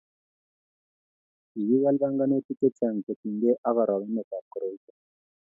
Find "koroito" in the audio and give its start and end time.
4.51-4.91